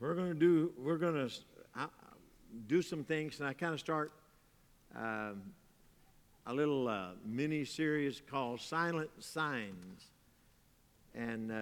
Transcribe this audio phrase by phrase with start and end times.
[0.00, 1.34] we're going to do we're going to
[1.76, 1.86] uh,
[2.66, 4.12] do some things, and I kind of start
[4.94, 5.42] um,
[6.46, 10.04] a little uh, mini series called Silent Signs,
[11.14, 11.54] and uh,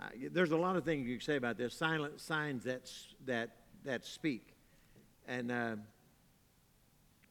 [0.00, 1.74] I, there's a lot of things you can say about this.
[1.74, 2.90] Silent signs that
[3.26, 3.50] that
[3.84, 4.54] that speak,
[5.26, 5.76] and uh,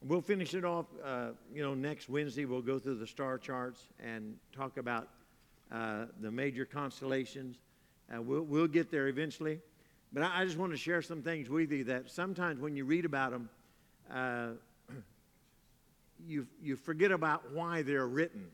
[0.02, 0.86] we'll finish it off.
[1.02, 5.08] Uh, you know, next Wednesday we'll go through the star charts and talk about
[5.72, 7.56] uh, the major constellations.
[8.18, 9.60] we'll we'll get there eventually.
[10.12, 12.84] But I, I just want to share some things with you that sometimes when you
[12.84, 13.48] read about them,
[14.12, 14.48] uh,
[16.26, 18.46] you, you forget about why they're written.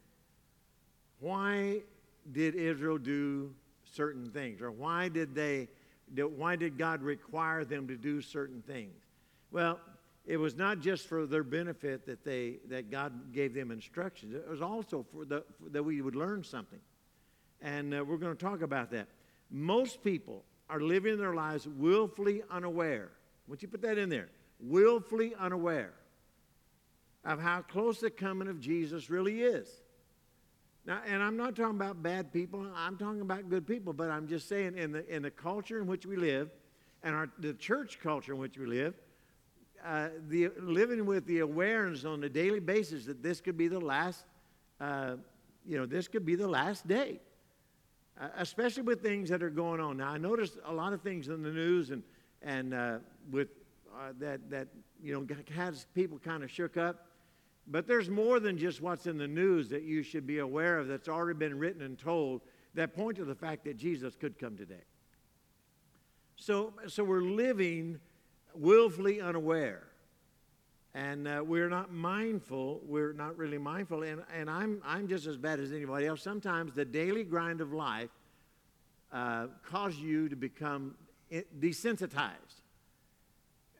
[1.20, 1.80] Why
[2.32, 3.54] did Israel do
[3.92, 4.60] certain things?
[4.60, 5.68] Or why did they,
[6.14, 8.94] why did God require them to do certain things?
[9.50, 9.78] Well,
[10.26, 14.34] it was not just for their benefit that, they, that God gave them instructions.
[14.34, 16.80] It was also for, the, for that we would learn something.
[17.60, 19.08] And uh, we're going to talk about that.
[19.50, 23.10] Most people are living their lives willfully unaware.
[23.48, 24.28] Would you put that in there?
[24.60, 25.92] Willfully unaware
[27.24, 29.68] of how close the coming of Jesus really is.
[30.86, 34.28] Now, and I'm not talking about bad people, I'm talking about good people, but I'm
[34.28, 36.50] just saying in the, in the culture in which we live
[37.02, 38.94] and our, the church culture in which we live,
[39.84, 43.80] uh, the, living with the awareness on a daily basis that this could be the
[43.80, 44.24] last,
[44.80, 45.16] uh,
[45.66, 47.20] you know, this could be the last day
[48.20, 49.96] uh, especially with things that are going on.
[49.96, 52.02] Now, I noticed a lot of things in the news and,
[52.42, 52.98] and uh,
[53.30, 53.48] with
[53.94, 54.68] uh, that, that,
[55.02, 57.08] you know, has people kind of shook up.
[57.66, 60.86] But there's more than just what's in the news that you should be aware of
[60.86, 62.42] that's already been written and told
[62.74, 64.84] that point to the fact that Jesus could come today.
[66.36, 68.00] So, so we're living
[68.54, 69.84] willfully unaware
[70.94, 75.36] and uh, we're not mindful we're not really mindful and, and I'm, I'm just as
[75.36, 76.22] bad as anybody else.
[76.22, 78.10] Sometimes the daily grind of life
[79.12, 80.94] uh, causes you to become
[81.58, 82.62] desensitized.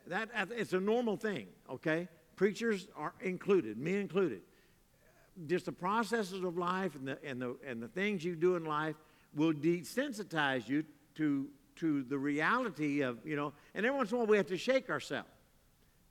[0.09, 2.09] That it's a normal thing okay?
[2.37, 4.41] Preachers are included me included.
[5.47, 8.65] Just the processes of life and the, and the, and the things you do in
[8.65, 8.95] life
[9.35, 10.85] will desensitize you
[11.17, 14.47] to, to the reality of you know and every once in a while we have
[14.47, 15.29] to shake ourselves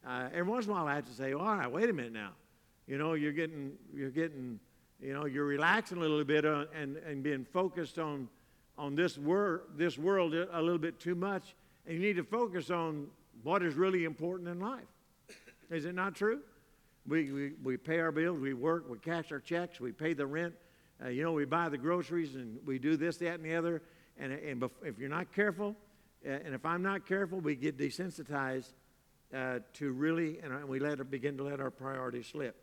[0.06, 2.14] uh, every once in a while I have to say, all right, wait a minute
[2.14, 2.31] now.
[2.88, 4.59] You know, you're getting, you're getting,
[5.02, 8.28] you know, you're relaxing a little bit on, and, and being focused on,
[8.78, 11.56] on this, wor- this world a little bit too much.
[11.86, 13.08] And you need to focus on
[13.44, 14.84] what is really important in life.
[15.69, 16.41] Is it not true?
[17.08, 20.25] We, we, we pay our bills, we work, we cash our checks, we pay the
[20.25, 20.53] rent.
[21.03, 23.81] Uh, you know, we buy the groceries and we do this, that, and the other.
[24.18, 25.75] And, and if you're not careful,
[26.25, 28.74] uh, and if I'm not careful, we get desensitized
[29.33, 32.55] uh, to really, and we let begin to let our priorities slip.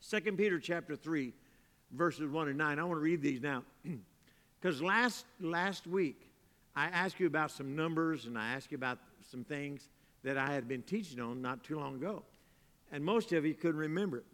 [0.00, 1.32] Second Peter chapter 3,
[1.92, 2.78] verses 1 and 9.
[2.78, 3.62] I want to read these now.
[4.60, 6.30] Because last, last week,
[6.76, 9.88] I asked you about some numbers and I asked you about some things
[10.22, 12.22] that I had been teaching on not too long ago.
[12.92, 14.24] And most of you couldn't remember it.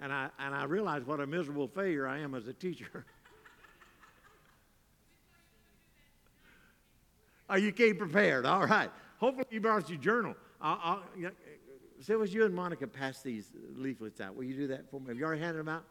[0.00, 3.06] And I, and I realized what a miserable failure I am as a teacher.
[7.48, 8.46] oh, you came prepared.
[8.46, 8.90] All right.
[9.18, 10.34] Hopefully, you brought your journal.
[10.66, 11.02] I'll, I'll,
[12.00, 14.34] say it was you and Monica pass these leaflets out.
[14.34, 15.08] Will you do that for me?
[15.08, 15.84] Have you already handed them out?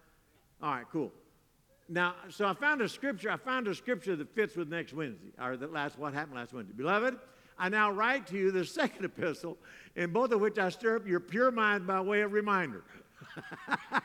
[0.62, 1.14] All right, cool.
[1.88, 3.32] Now, so I found a scripture.
[3.32, 6.52] I found a scripture that fits with next Wednesday, or the last what happened last
[6.52, 6.74] Wednesday.
[6.76, 7.16] Beloved,
[7.58, 9.58] I now write to you the second epistle,
[9.96, 12.84] in both of which I stir up your pure mind by way of reminder.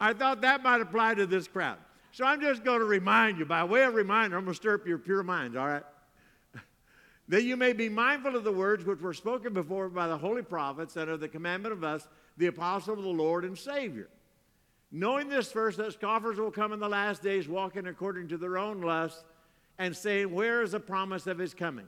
[0.00, 1.78] I thought that might apply to this crowd.
[2.12, 4.74] So I'm just going to remind you, by way of reminder, I'm going to stir
[4.74, 5.82] up your pure minds, all right?
[7.28, 10.42] That you may be mindful of the words which were spoken before by the holy
[10.42, 12.08] prophets and of the commandment of us,
[12.38, 14.08] the apostle of the Lord and Savior.
[14.90, 18.56] Knowing this first, that scoffers will come in the last days, walking according to their
[18.56, 19.24] own lusts,
[19.78, 21.86] and saying, Where is the promise of his coming?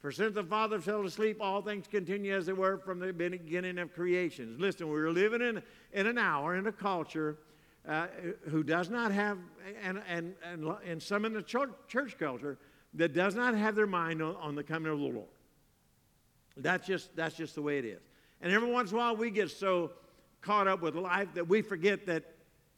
[0.00, 3.78] For since the Father fell asleep, all things continue as they were from the beginning
[3.78, 4.56] of creation.
[4.60, 5.60] Listen, we're living in,
[5.92, 7.38] in an hour, in a culture
[7.88, 8.06] uh,
[8.48, 9.38] who does not have,
[9.82, 12.58] and, and, and, and some in the church, church culture,
[12.96, 15.28] that does not have their mind on, on the coming of the Lord.
[16.56, 18.00] That's just, that's just the way it is.
[18.40, 19.92] And every once in a while, we get so
[20.40, 22.24] caught up with life that we forget that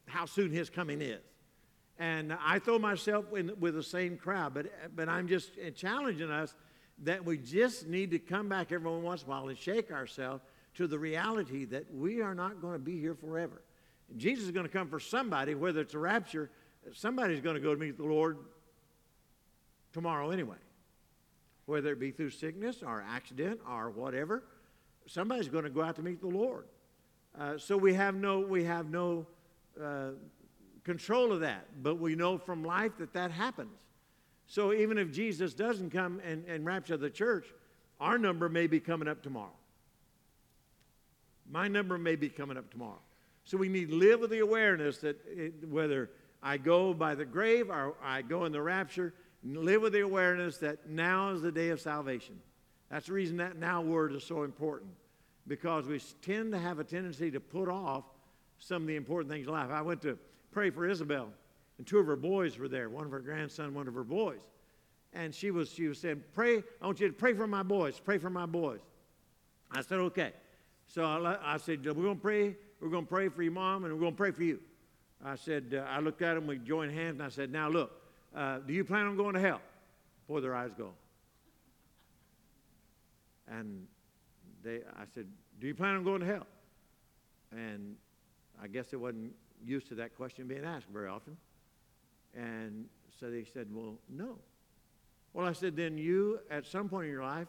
[0.06, 1.20] how soon His coming is.
[1.98, 6.54] And I throw myself in with the same crowd, but, but I'm just challenging us
[7.02, 10.42] that we just need to come back every once in a while and shake ourselves
[10.74, 13.62] to the reality that we are not going to be here forever.
[14.16, 16.50] Jesus is going to come for somebody, whether it's a rapture,
[16.94, 18.38] somebody's going to go to meet the Lord
[19.93, 20.56] tomorrow anyway.
[21.67, 24.43] Whether it be through sickness or accident or whatever,
[25.06, 26.64] somebody's going to go out to meet the Lord.
[27.38, 29.26] Uh, so we have no, we have no
[29.82, 30.11] uh,
[30.85, 33.79] control of that, but we know from life that that happens.
[34.46, 37.46] So even if Jesus doesn't come and, and rapture the church,
[38.00, 39.52] our number may be coming up tomorrow.
[41.50, 43.00] My number may be coming up tomorrow.
[43.44, 46.11] So we need to live with the awareness that it, whether
[46.43, 49.14] I go by the grave or I go in the rapture,
[49.44, 52.38] live with the awareness that now is the day of salvation.
[52.90, 54.90] That's the reason that now word is so important
[55.46, 58.05] because we tend to have a tendency to put off
[58.58, 59.70] some of the important things in life.
[59.70, 60.19] I went to
[60.50, 61.29] pray for Isabel,
[61.79, 64.40] and two of her boys were there one of her grandson, one of her boys.
[65.14, 67.99] And she was, she was saying, Pray, I want you to pray for my boys,
[67.99, 68.81] pray for my boys.
[69.70, 70.32] I said, Okay.
[70.87, 72.56] So I, I said, We're going to pray.
[72.81, 74.61] We're going to pray for your mom, and we're going to pray for you.
[75.25, 77.90] I said, uh, I looked at him, we joined hands, and I said, Now look,
[78.36, 79.60] uh, do you plan on going to hell?
[80.28, 80.90] Boy, their eyes go.
[83.50, 83.86] And
[84.62, 85.26] they, I said,
[85.60, 86.46] Do you plan on going to hell?
[87.52, 87.96] And
[88.62, 89.32] I guess they wasn't
[89.64, 91.36] used to that question being asked very often.
[92.34, 92.86] And
[93.19, 94.38] so they said, Well, no.
[95.32, 97.48] Well, I said, Then you, at some point in your life,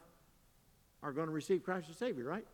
[1.03, 2.45] are going to receive Christ as Savior, right?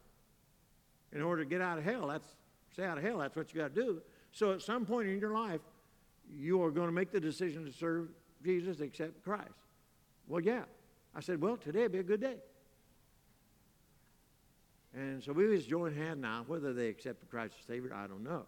[1.11, 2.27] In order to get out of hell, that's
[2.73, 4.01] stay out of hell, that's what you got to do.
[4.31, 5.61] So at some point in your life,
[6.33, 8.09] you are going to make the decision to serve
[8.43, 9.49] Jesus, accept Christ.
[10.27, 10.63] Well, yeah.
[11.15, 12.37] I said, Well, today would be a good day.
[14.93, 16.43] And so we was joined hand now.
[16.47, 18.45] Whether they accepted Christ as Savior, I don't know.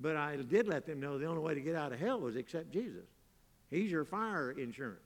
[0.00, 2.36] But I did let them know the only way to get out of hell was
[2.36, 3.06] accept Jesus.
[3.70, 5.00] He's your fire insurance.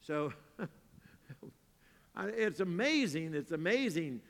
[0.00, 0.32] So
[2.18, 3.34] it's amazing.
[3.34, 4.20] It's amazing.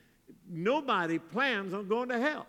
[0.49, 2.47] Nobody plans on going to hell.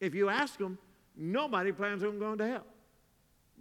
[0.00, 0.78] If you ask them,
[1.16, 2.66] nobody plans on going to hell.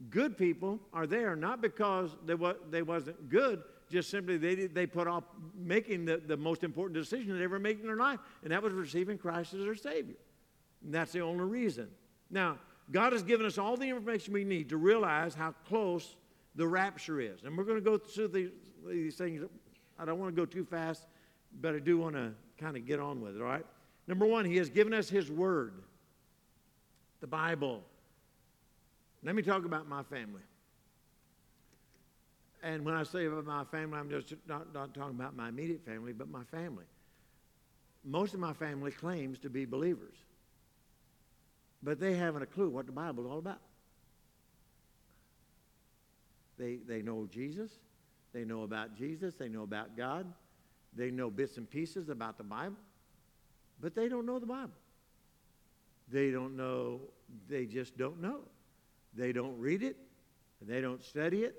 [0.09, 4.85] Good people are there not because they, wa- they wasn't good, just simply they, they
[4.85, 5.23] put off
[5.55, 8.73] making the, the most important decision they ever made in their life, and that was
[8.73, 10.15] receiving Christ as their Savior.
[10.83, 11.87] And that's the only reason.
[12.29, 12.59] Now,
[12.91, 16.15] God has given us all the information we need to realize how close
[16.55, 17.43] the rapture is.
[17.43, 18.49] And we're going to go through these,
[18.87, 19.43] these things.
[19.99, 21.07] I don't want to go too fast,
[21.59, 23.65] but I do want to kind of get on with it, all right?
[24.07, 25.73] Number one, He has given us His Word,
[27.19, 27.83] the Bible.
[29.27, 30.41] Let me talk about my family.
[32.63, 35.83] And when I say about my family, I'm just not, not talking about my immediate
[35.83, 36.85] family, but my family.
[38.05, 40.15] Most of my family claims to be believers,
[41.83, 43.59] but they haven't a clue what the Bible is all about.
[46.57, 47.71] They, they know Jesus,
[48.31, 50.25] they know about Jesus, they know about God,
[50.95, 52.77] they know bits and pieces about the Bible,
[53.81, 54.71] but they don't know the Bible.
[56.09, 57.01] They don't know,
[57.49, 58.39] they just don't know.
[59.17, 59.97] They don't read it,
[60.61, 61.55] they don't study it,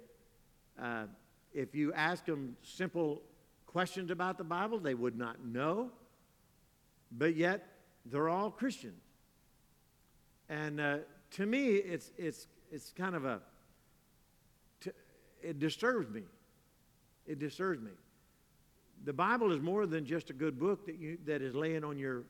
[0.80, 1.04] uh,
[1.52, 3.22] if you ask them simple
[3.66, 5.90] questions about the Bible, they would not know,
[7.10, 7.66] but yet
[8.06, 9.02] they're all Christians.
[10.48, 10.98] And uh,
[11.32, 13.40] to me, it's, it's, it's kind of a,
[15.42, 16.22] it disturbs me.
[17.26, 17.90] It disturbs me.
[19.04, 21.98] The Bible is more than just a good book that, you, that is laying on
[21.98, 22.24] your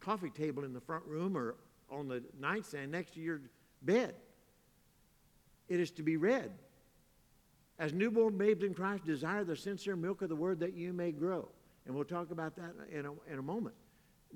[0.00, 1.56] coffee table in the front room or
[1.90, 3.40] on the nightstand next to your
[3.82, 4.14] bed.
[5.68, 6.50] It is to be read.
[7.78, 11.12] As newborn babes in Christ, desire the sincere milk of the word that you may
[11.12, 11.48] grow.
[11.86, 13.74] And we'll talk about that in a, in a moment.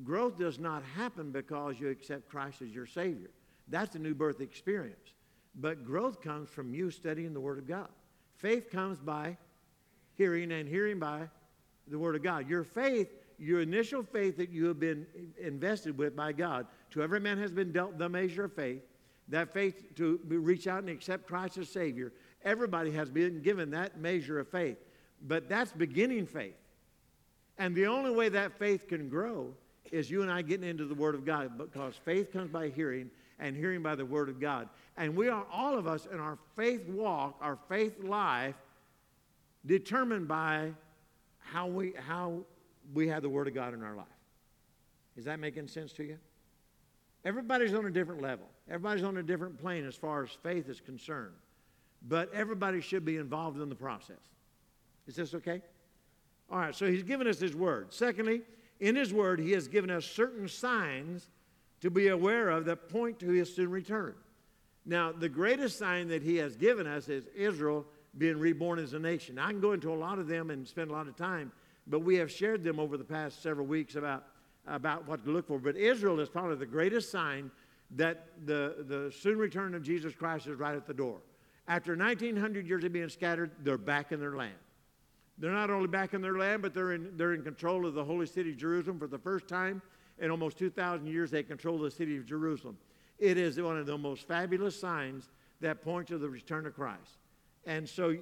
[0.04, 3.30] Growth does not happen because you accept Christ as your Savior.
[3.68, 5.14] That's a new birth experience.
[5.54, 7.88] But growth comes from you studying the Word of God.
[8.36, 9.36] Faith comes by
[10.14, 11.28] hearing, and hearing by
[11.88, 12.48] the Word of God.
[12.48, 13.08] Your faith,
[13.38, 15.06] your initial faith that you have been
[15.38, 18.82] invested with by God, to every man has been dealt the measure of faith.
[19.28, 22.12] That faith to reach out and accept Christ as Savior
[22.44, 24.78] Everybody has been given that measure of faith,
[25.22, 26.56] but that's beginning faith.
[27.58, 29.54] And the only way that faith can grow
[29.92, 33.10] is you and I getting into the Word of God because faith comes by hearing
[33.38, 34.68] and hearing by the Word of God.
[34.96, 38.56] And we are, all of us, in our faith walk, our faith life,
[39.64, 40.72] determined by
[41.38, 42.40] how we, how
[42.92, 44.06] we have the Word of God in our life.
[45.16, 46.18] Is that making sense to you?
[47.24, 50.80] Everybody's on a different level, everybody's on a different plane as far as faith is
[50.80, 51.34] concerned
[52.08, 54.16] but everybody should be involved in the process.
[55.06, 55.62] Is this okay?
[56.50, 57.92] All right, so he's given us his word.
[57.92, 58.42] Secondly,
[58.80, 61.28] in his word, he has given us certain signs
[61.80, 64.14] to be aware of that point to his soon return.
[64.84, 67.86] Now, the greatest sign that he has given us is Israel
[68.18, 69.38] being reborn as a nation.
[69.38, 71.52] I can go into a lot of them and spend a lot of time,
[71.86, 74.24] but we have shared them over the past several weeks about,
[74.66, 75.58] about what to look for.
[75.58, 77.50] But Israel is probably the greatest sign
[77.96, 81.18] that the, the soon return of Jesus Christ is right at the door.
[81.68, 84.54] After 1900 years of being scattered, they're back in their land.
[85.38, 88.04] They're not only back in their land, but they're in, they're in control of the
[88.04, 89.82] holy city Jerusalem for the first time
[90.18, 91.30] in almost 2,000 years.
[91.30, 92.76] They control the city of Jerusalem.
[93.18, 95.30] It is one of the most fabulous signs
[95.60, 97.18] that point to the return of Christ.
[97.66, 98.16] And so,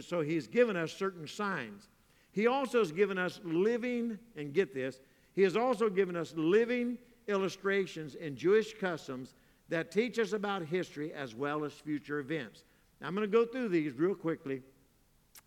[0.00, 1.88] so he's given us certain signs.
[2.30, 5.00] He also has given us living, and get this,
[5.34, 9.34] he has also given us living illustrations in Jewish customs
[9.68, 12.64] that teach us about history as well as future events.
[13.00, 14.62] Now, I'm going to go through these real quickly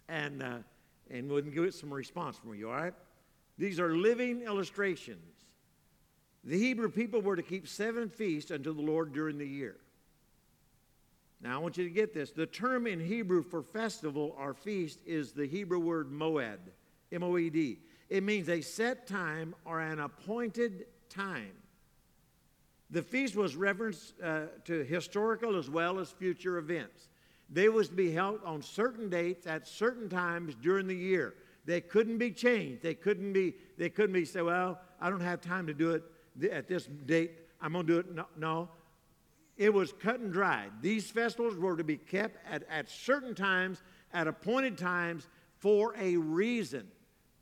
[0.10, 0.58] and, uh,
[1.10, 2.94] and we'll get some response from you, all right?
[3.58, 5.34] These are living illustrations.
[6.44, 9.76] The Hebrew people were to keep seven feasts unto the Lord during the year.
[11.42, 12.32] Now, I want you to get this.
[12.32, 16.58] The term in Hebrew for festival or feast is the Hebrew word moed,
[17.12, 17.80] M O E D.
[18.10, 21.52] It means a set time or an appointed time.
[22.90, 27.10] The feast was reference uh, to historical as well as future events.
[27.50, 31.36] They was to be held on certain dates at certain times during the year.
[31.66, 32.82] They couldn't be changed.
[32.82, 33.56] They couldn't be.
[33.78, 36.04] They couldn't be say, "Well, I don't have time to do it
[36.52, 37.32] at this date.
[37.62, 38.70] I'm going to do it." No, no,
[39.58, 40.72] it was cut and dried.
[40.82, 43.82] These festivals were to be kept at, at certain times,
[44.14, 45.28] at appointed times,
[45.58, 46.88] for a reason,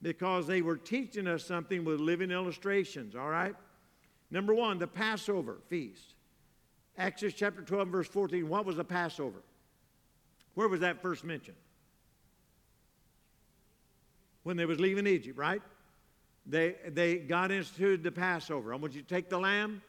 [0.01, 3.15] because they were teaching us something with living illustrations.
[3.15, 3.55] All right.
[4.35, 6.13] Number one, the Passover feast.
[6.97, 8.49] Exodus chapter 12, verse 14.
[8.49, 9.41] What was the Passover?
[10.55, 11.55] Where was that first mentioned?
[14.43, 15.61] When they was leaving Egypt, right?
[16.45, 18.73] They, they God instituted the Passover.
[18.73, 19.81] I want you to take the lamb.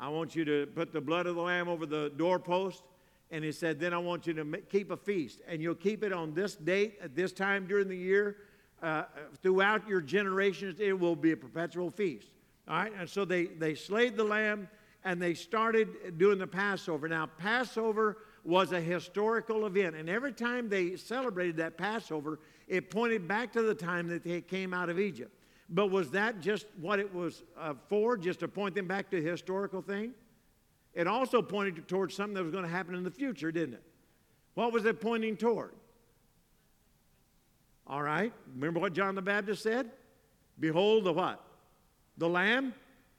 [0.00, 2.82] I want you to put the blood of the lamb over the doorpost.
[3.30, 5.42] And he said, then I want you to keep a feast.
[5.46, 8.38] And you'll keep it on this date, at this time during the year.
[8.82, 9.04] Uh,
[9.44, 12.31] throughout your generations, it will be a perpetual feast.
[12.68, 14.68] All right, and so they, they slayed the lamb
[15.04, 17.08] and they started doing the Passover.
[17.08, 22.38] Now, Passover was a historical event, and every time they celebrated that Passover,
[22.68, 25.32] it pointed back to the time that they came out of Egypt.
[25.68, 29.18] But was that just what it was uh, for, just to point them back to
[29.18, 30.12] a historical thing?
[30.94, 33.82] It also pointed towards something that was going to happen in the future, didn't it?
[34.54, 35.72] What was it pointing toward?
[37.86, 39.90] All right, remember what John the Baptist said?
[40.60, 41.44] Behold, the what?
[42.18, 42.74] The lamb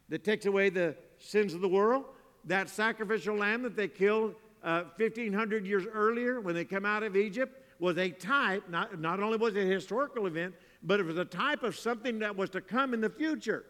[0.10, 2.06] that takes away the sins of the world,
[2.46, 7.16] that sacrificial lamb that they killed uh, 1,500 years earlier when they come out of
[7.16, 11.18] Egypt, was a type, not, not only was it a historical event, but it was
[11.18, 13.66] a type of something that was to come in the future.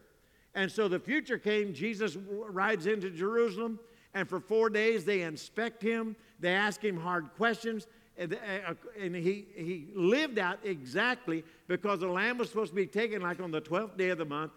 [0.53, 3.79] And so the future came, Jesus rides into Jerusalem,
[4.13, 7.87] and for four days they inspect him, they ask him hard questions,
[8.17, 12.85] and, uh, and he, he lived out exactly because the lamb was supposed to be
[12.85, 14.51] taken like on the 12th day of the month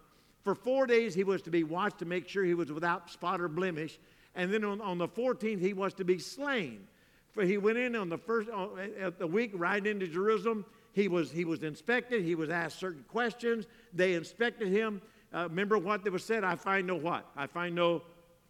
[0.46, 3.40] for four days, he was to be watched to make sure he was without spot
[3.40, 3.98] or blemish.
[4.36, 6.86] And then on, on the 14th, he was to be slain.
[7.32, 10.64] For he went in on the first uh, the week right into Jerusalem.
[10.92, 12.22] He was, he was inspected.
[12.22, 13.66] He was asked certain questions.
[13.92, 15.02] They inspected him.
[15.34, 16.44] Uh, remember what they was said?
[16.44, 17.26] I find no what?
[17.36, 18.02] I find no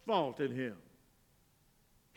[0.05, 0.75] fault in him.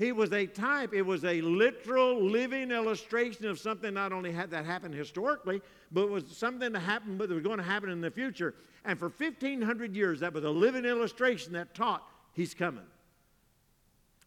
[0.00, 4.50] He was a type, it was a literal living illustration of something not only had
[4.50, 5.60] that happened historically,
[5.92, 8.54] but was something that happened, but that was going to happen in the future.
[8.86, 12.02] And for 1,500 years, that was a living illustration that taught
[12.32, 12.86] he's coming.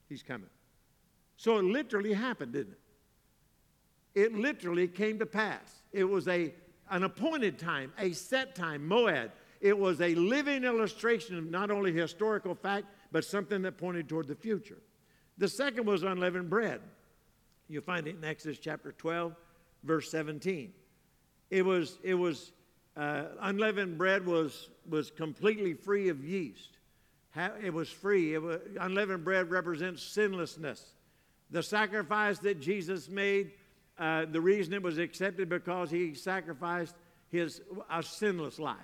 [0.07, 0.49] He's coming.
[1.37, 2.73] So it literally happened, didn't
[4.13, 4.25] it?
[4.25, 5.81] It literally came to pass.
[5.91, 6.53] It was a,
[6.91, 9.31] an appointed time, a set time, Moed.
[9.59, 14.27] It was a living illustration of not only historical fact, but something that pointed toward
[14.27, 14.77] the future.
[15.37, 16.81] The second was unleavened bread.
[17.67, 19.35] You find it in Exodus chapter 12,
[19.83, 20.73] verse 17.
[21.49, 22.51] It was, it was
[22.95, 26.77] uh, unleavened bread was, was completely free of yeast.
[27.63, 28.35] It was free.
[28.35, 30.93] It was, unleavened bread represents sinlessness.
[31.49, 33.51] The sacrifice that Jesus made,
[33.97, 36.95] uh, the reason it was accepted because he sacrificed
[37.29, 38.77] his a sinless life.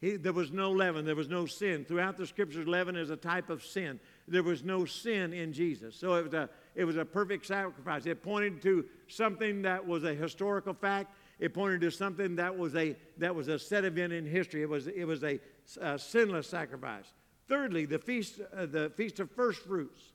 [0.00, 1.84] He, there was no leaven, there was no sin.
[1.84, 3.98] Throughout the scriptures, leaven is a type of sin
[4.30, 5.96] there was no sin in Jesus.
[5.96, 8.06] So it was a, it was a perfect sacrifice.
[8.06, 11.14] It pointed to something that was a historical fact.
[11.38, 14.62] It pointed to something that was a, that was a set event in history.
[14.62, 15.38] It was, it was a,
[15.80, 17.12] a sinless sacrifice.
[17.48, 20.12] Thirdly, the feast, uh, the feast of first fruits.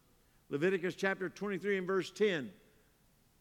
[0.50, 2.51] Leviticus chapter 23 and verse 10.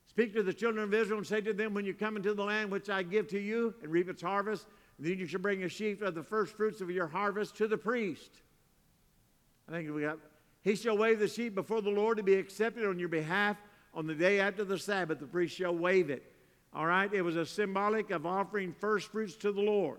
[0.07, 2.45] Speak to the children of Israel and say to them, When you come into the
[2.45, 4.67] land which I give to you and reap its harvest,
[4.99, 7.77] then you shall bring a sheaf of the first fruits of your harvest to the
[7.77, 8.31] priest.
[9.69, 10.19] I think we got
[10.63, 13.57] he shall wave the sheep before the Lord to be accepted on your behalf
[13.93, 15.19] on the day after the Sabbath.
[15.19, 16.23] The priest shall wave it.
[16.73, 17.13] All right?
[17.13, 19.99] It was a symbolic of offering first fruits to the Lord.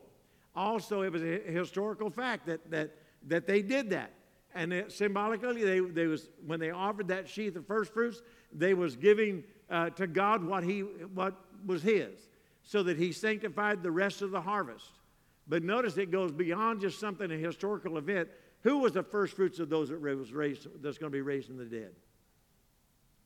[0.55, 2.91] Also, it was a historical fact that, that,
[3.27, 4.11] that they did that.
[4.55, 8.73] And it, symbolically, they, they was, when they offered that sheath of first fruits, they
[8.73, 12.11] was giving uh, to God what, he, what was his,
[12.63, 14.85] so that he sanctified the rest of the harvest.
[15.47, 18.29] But notice it goes beyond just something, a historical event.
[18.63, 21.47] Who was the first fruits of those that was raised, that's going to be raised
[21.47, 21.91] from the dead?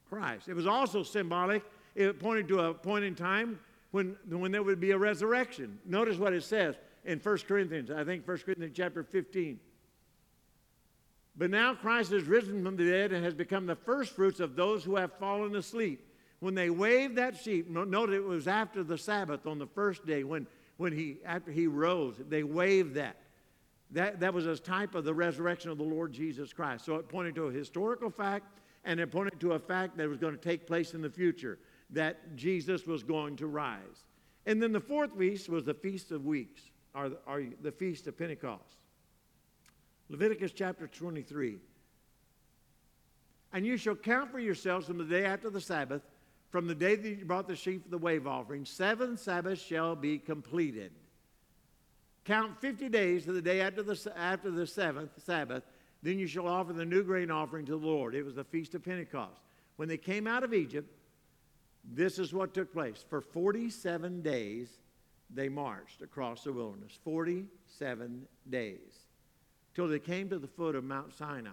[0.09, 0.47] Christ.
[0.47, 1.63] It was also symbolic.
[1.95, 3.59] it pointed to a point in time
[3.91, 5.79] when, when there would be a resurrection.
[5.85, 6.75] Notice what it says
[7.05, 9.59] in 1 Corinthians, I think 1 Corinthians chapter 15.
[11.37, 14.83] But now Christ has risen from the dead and has become the firstfruits of those
[14.83, 16.03] who have fallen asleep.
[16.39, 20.23] When they waved that sheep, note it was after the Sabbath on the first day
[20.23, 23.17] when, when he, after he rose, they waved that.
[23.91, 26.85] That, that was a type of the resurrection of the Lord Jesus Christ.
[26.85, 30.17] So it pointed to a historical fact and it pointed to a fact that was
[30.17, 34.05] going to take place in the future, that Jesus was going to rise.
[34.45, 36.61] And then the fourth feast was the Feast of Weeks,
[36.95, 38.77] or, or the Feast of Pentecost.
[40.09, 41.57] Leviticus chapter 23.
[43.51, 46.01] And you shall count for yourselves from the day after the Sabbath,
[46.49, 49.95] from the day that you brought the sheep for the wave offering, seven Sabbaths shall
[49.95, 50.91] be completed.
[52.27, 55.63] Count 50 days to the day after the, after the seventh Sabbath,
[56.03, 58.13] then you shall offer the new grain offering to the Lord.
[58.13, 59.39] It was the Feast of Pentecost.
[59.77, 60.91] When they came out of Egypt,
[61.85, 63.05] this is what took place.
[63.09, 64.67] For 47 days,
[65.33, 66.99] they marched across the wilderness.
[67.05, 69.05] 47 days.
[69.73, 71.51] Till they came to the foot of Mount Sinai.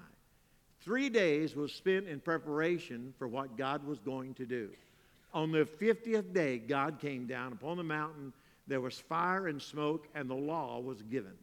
[0.80, 4.70] Three days was spent in preparation for what God was going to do.
[5.32, 8.32] On the 50th day, God came down upon the mountain.
[8.66, 11.34] There was fire and smoke, and the law was given.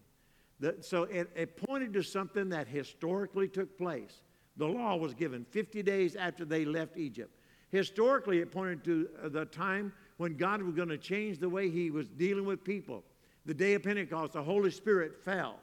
[0.59, 4.21] The, so it, it pointed to something that historically took place.
[4.57, 7.35] The law was given 50 days after they left Egypt.
[7.69, 11.69] Historically, it pointed to uh, the time when God was going to change the way
[11.69, 13.03] he was dealing with people.
[13.45, 15.59] The day of Pentecost, the Holy Spirit fell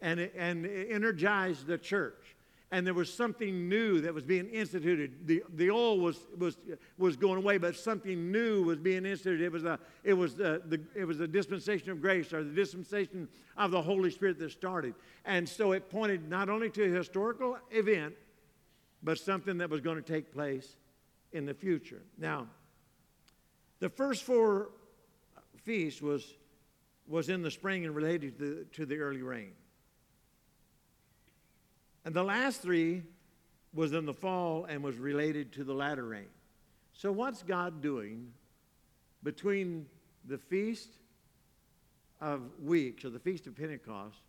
[0.00, 2.25] and, and energized the church
[2.72, 5.26] and there was something new that was being instituted.
[5.26, 6.56] The, the old was, was,
[6.98, 9.44] was going away, but something new was being instituted.
[9.44, 12.50] It was, a, it, was a, the, it was a dispensation of grace or the
[12.50, 14.94] dispensation of the Holy Spirit that started.
[15.24, 18.14] And so it pointed not only to a historical event,
[19.02, 20.76] but something that was going to take place
[21.32, 22.02] in the future.
[22.18, 22.48] Now,
[23.78, 24.70] the first four
[25.62, 26.34] feasts was,
[27.06, 29.52] was in the spring and related to the, to the early rain.
[32.06, 33.02] And the last three
[33.74, 36.28] was in the fall and was related to the latter rain.
[36.92, 38.32] So, what's God doing
[39.24, 39.86] between
[40.24, 40.88] the Feast
[42.20, 44.20] of Weeks, or the Feast of Pentecost,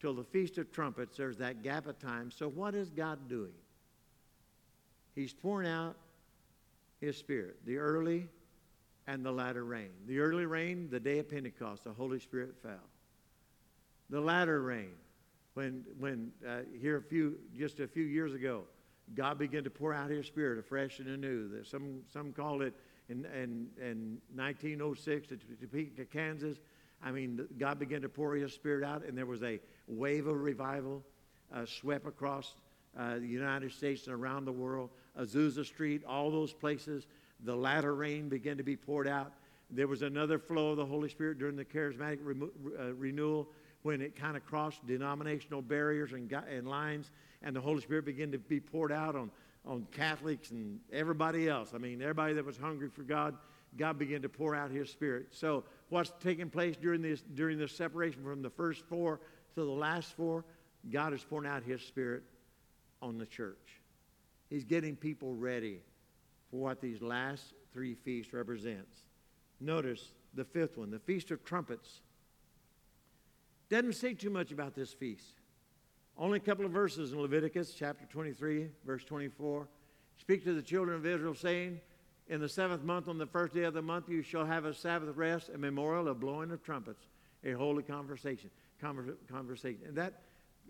[0.00, 1.16] till the Feast of Trumpets?
[1.16, 2.30] There's that gap of time.
[2.30, 3.54] So, what is God doing?
[5.14, 5.96] He's pouring out
[7.00, 8.28] His Spirit, the early
[9.06, 9.90] and the latter rain.
[10.06, 12.74] The early rain, the day of Pentecost, the Holy Spirit fell.
[14.10, 14.92] The latter rain,
[15.54, 18.64] when, when uh, here a few, just a few years ago,
[19.14, 21.62] God began to pour out His Spirit afresh and anew.
[21.64, 22.74] Some, some called it
[23.08, 26.58] in, in, in 1906 at Topeka, Kansas.
[27.02, 30.40] I mean, God began to pour His Spirit out, and there was a wave of
[30.40, 31.02] revival
[31.54, 32.54] uh, swept across
[32.98, 34.90] uh, the United States and around the world.
[35.20, 37.06] Azusa Street, all those places,
[37.44, 39.32] the latter rain began to be poured out.
[39.70, 43.48] There was another flow of the Holy Spirit during the charismatic re- uh, renewal
[43.84, 47.10] when it kind of crossed denominational barriers and, and lines,
[47.42, 49.30] and the Holy Spirit began to be poured out on,
[49.66, 51.72] on Catholics and everybody else.
[51.74, 53.36] I mean, everybody that was hungry for God,
[53.76, 55.26] God began to pour out His Spirit.
[55.32, 59.20] So, what's taking place during this during this separation from the first four
[59.54, 60.46] to the last four?
[60.90, 62.22] God is pouring out His Spirit
[63.02, 63.82] on the church.
[64.48, 65.80] He's getting people ready
[66.50, 68.96] for what these last three feasts represents.
[69.60, 72.00] Notice the fifth one, the Feast of Trumpets.
[73.70, 75.40] Doesn't say too much about this feast.
[76.16, 79.66] Only a couple of verses in Leviticus chapter 23, verse 24.
[80.18, 81.80] Speak to the children of Israel, saying,
[82.28, 84.74] In the seventh month, on the first day of the month, you shall have a
[84.74, 87.08] Sabbath rest, a memorial of blowing of trumpets,
[87.42, 88.50] a holy conversation.
[88.82, 89.80] Conver- conversation.
[89.88, 90.22] And that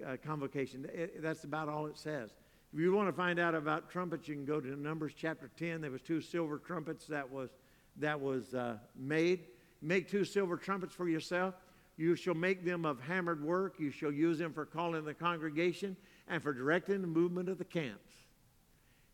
[0.07, 2.30] uh, convocation, it, that's about all it says.
[2.72, 5.80] If you want to find out about trumpets, you can go to Numbers chapter 10.
[5.80, 7.50] There was two silver trumpets that was,
[7.96, 9.40] that was uh, made.
[9.83, 11.54] Make two silver trumpets for yourself
[11.96, 13.76] you shall make them of hammered work.
[13.78, 15.96] You shall use them for calling the congregation
[16.28, 18.12] and for directing the movement of the camps.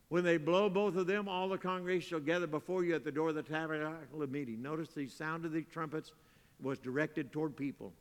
[0.08, 3.12] When they blow both of them, all the congregation shall gather before you at the
[3.12, 4.60] door of the tabernacle of meeting.
[4.60, 6.12] Notice the sound of the trumpets
[6.60, 7.92] was directed toward people.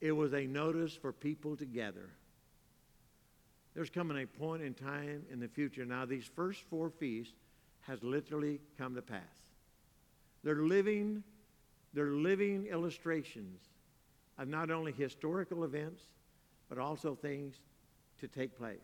[0.00, 2.10] It was a notice for people to gather.
[3.74, 5.84] There's coming a point in time in the future.
[5.84, 7.34] Now, these first four feasts
[7.82, 9.20] has literally come to pass.
[10.44, 11.24] They're living
[11.94, 13.60] they're living illustrations
[14.38, 16.02] of not only historical events,
[16.68, 17.54] but also things
[18.20, 18.78] to take place.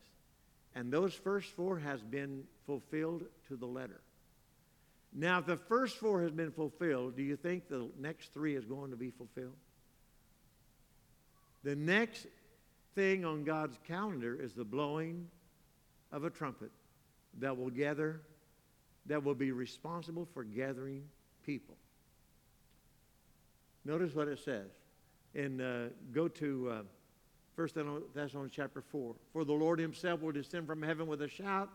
[0.75, 4.01] And those first four has been fulfilled to the letter.
[5.12, 8.64] Now, if the first four has been fulfilled, do you think the next three is
[8.64, 9.57] going to be fulfilled?
[11.64, 12.27] The next
[12.94, 15.29] thing on God's calendar is the blowing
[16.12, 16.71] of a trumpet
[17.40, 18.21] that will gather
[19.07, 21.03] that will be responsible for gathering
[21.44, 21.77] people.
[23.88, 24.66] Notice what it says.
[25.35, 26.83] And uh, go to uh,
[27.57, 27.68] 1
[28.14, 29.14] Thessalonians chapter 4.
[29.33, 31.70] For the Lord himself will descend from heaven with a shout,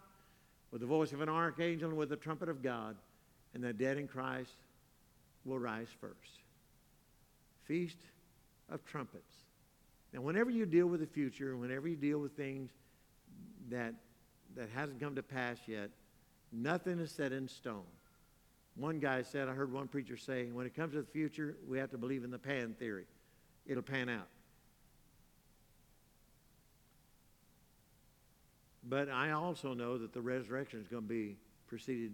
[0.72, 2.96] with the voice of an archangel, and with the trumpet of God,
[3.56, 4.58] and the dead in Christ
[5.44, 6.44] will rise first.
[7.64, 7.98] Feast
[8.70, 9.34] of trumpets.
[10.14, 12.70] Now, whenever you deal with the future, and whenever you deal with things
[13.72, 13.96] that,
[14.56, 15.90] that hasn't come to pass yet,
[16.52, 17.82] nothing is set in stone.
[18.76, 21.78] One guy said, I heard one preacher say, when it comes to the future, we
[21.78, 23.06] have to believe in the pan theory.
[23.68, 24.28] It'll pan out.
[28.84, 32.14] But I also know that the resurrection is going to be preceded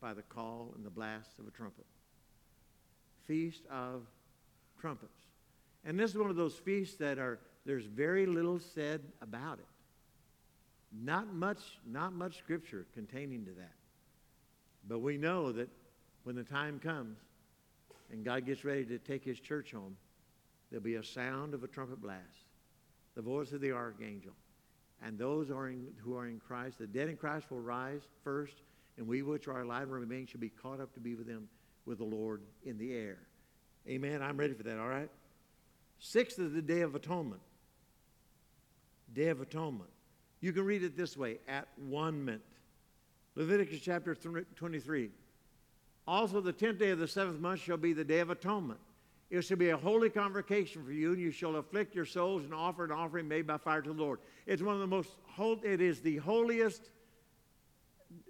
[0.00, 1.86] by the call and the blast of a trumpet.
[3.26, 4.02] Feast of
[4.80, 5.18] trumpets.
[5.84, 9.66] And this is one of those feasts that are, there's very little said about it.
[10.92, 13.72] Not much, not much scripture containing to that.
[14.86, 15.68] But we know that
[16.24, 17.18] when the time comes
[18.10, 19.96] and God gets ready to take his church home,
[20.70, 22.46] there'll be a sound of a trumpet blast,
[23.14, 24.32] the voice of the archangel.
[25.04, 28.62] And those are in, who are in Christ, the dead in Christ will rise first,
[28.96, 31.48] and we which are alive and remain shall be caught up to be with them
[31.86, 33.18] with the Lord in the air.
[33.88, 34.22] Amen.
[34.22, 35.10] I'm ready for that, all right?
[35.98, 37.42] Sixth is the Day of Atonement.
[39.12, 39.90] Day of Atonement.
[40.40, 42.42] You can read it this way at one minute.
[43.34, 45.10] Leviticus chapter 23.
[46.06, 48.80] Also, the tenth day of the seventh month shall be the day of atonement.
[49.30, 52.52] It shall be a holy convocation for you, and you shall afflict your souls and
[52.52, 54.18] offer an offering made by fire to the Lord.
[54.46, 56.90] It's one of the most, holy, it is the holiest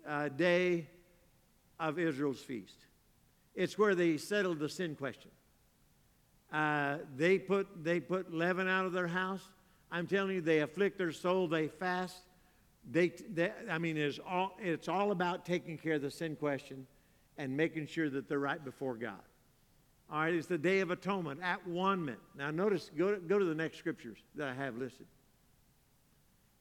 [0.07, 0.87] uh, day
[1.81, 2.77] of Israel's feast.
[3.55, 5.31] It's where they settled the sin question.
[6.53, 9.43] Uh, they, put, they put leaven out of their house.
[9.91, 12.17] I'm telling you, they afflict their soul, they fast.
[12.89, 16.87] They, they, I mean, it's all, it's all about taking care of the sin question
[17.43, 19.19] and making sure that they're right before God.
[20.09, 22.21] All right, it's the Day of Atonement at one minute.
[22.39, 25.07] Now, notice, go to, go to the next scriptures that I have listed.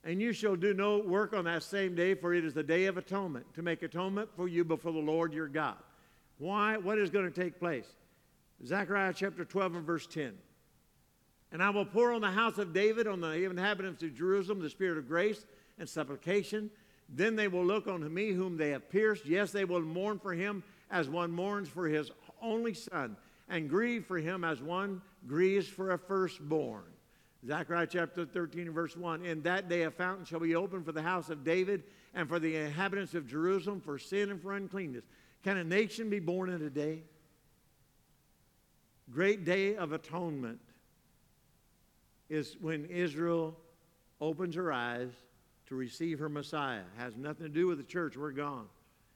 [0.03, 2.85] And you shall do no work on that same day, for it is the Day
[2.85, 5.77] of Atonement, to make atonement for you before the Lord your God.
[6.39, 6.77] Why?
[6.77, 7.85] What is going to take place?
[8.65, 10.33] Zechariah chapter 12 and verse 10.
[11.51, 14.69] And I will pour on the house of David, on the inhabitants of Jerusalem, the
[14.69, 15.45] spirit of grace
[15.77, 16.71] and supplication,
[17.13, 19.25] then they will look on me whom they have pierced.
[19.25, 23.15] Yes, they will mourn for him as one mourns for his only son,
[23.49, 26.83] and grieve for him as one grieves for a firstborn.
[27.45, 29.25] Zechariah chapter 13, verse 1.
[29.25, 32.39] In that day a fountain shall be opened for the house of David and for
[32.39, 35.05] the inhabitants of Jerusalem for sin and for uncleanness.
[35.43, 37.01] Can a nation be born in a day?
[39.11, 40.59] Great day of atonement
[42.29, 43.57] is when Israel
[44.21, 45.09] opens her eyes
[45.67, 46.83] to receive her Messiah.
[46.97, 48.15] Has nothing to do with the church.
[48.15, 48.67] We're gone.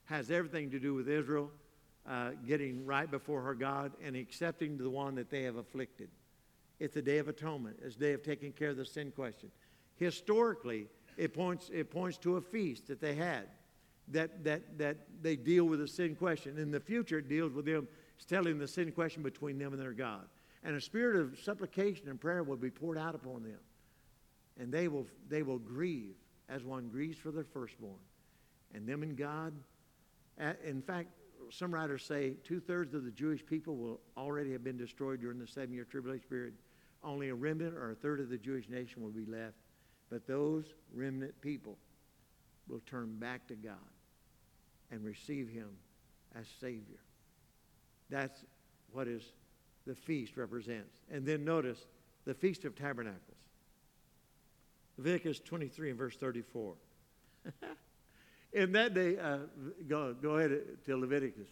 [0.05, 1.51] Has everything to do with Israel
[2.09, 6.09] uh, getting right before her God and accepting the one that they have afflicted.
[6.79, 7.77] It's a day of atonement.
[7.83, 9.49] It's a day of taking care of the sin question.
[9.95, 10.87] Historically,
[11.17, 13.47] it points, it points to a feast that they had
[14.09, 16.57] that, that, that they deal with the sin question.
[16.57, 17.87] In the future, it deals with them
[18.27, 20.25] telling the sin question between them and their God.
[20.63, 23.59] And a spirit of supplication and prayer will be poured out upon them.
[24.59, 26.15] And they will, they will grieve
[26.49, 27.99] as one grieves for their firstborn.
[28.73, 29.53] And them and God,
[30.65, 31.09] in fact,
[31.51, 35.39] some writers say two thirds of the Jewish people will already have been destroyed during
[35.39, 36.53] the seven year tribulation period.
[37.03, 39.55] Only a remnant or a third of the Jewish nation will be left.
[40.09, 41.77] But those remnant people
[42.67, 43.75] will turn back to God
[44.91, 45.69] and receive Him
[46.35, 46.99] as Savior.
[48.09, 48.43] That's
[48.91, 49.23] what is
[49.85, 51.01] the feast represents.
[51.11, 51.85] And then notice
[52.25, 53.21] the Feast of Tabernacles.
[54.97, 56.73] Leviticus 23 and verse 34.
[58.55, 59.39] In that day, uh,
[59.85, 61.49] go, go ahead to Leviticus.